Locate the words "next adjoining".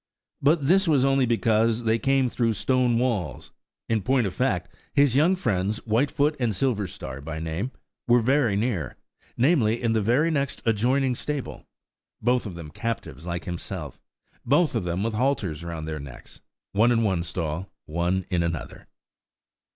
10.31-11.13